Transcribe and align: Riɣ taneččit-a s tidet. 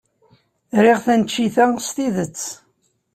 Riɣ 0.83 0.99
taneččit-a 1.05 1.65
s 1.85 1.87
tidet. 1.95 2.41